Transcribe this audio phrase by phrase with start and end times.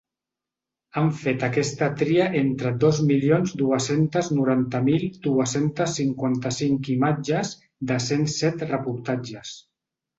[1.01, 7.57] Han fet aquesta tria entre dos milions dues-centes noranta mil dues-centes cinquanta-cinc imatges
[7.93, 9.59] de cent set reportatges.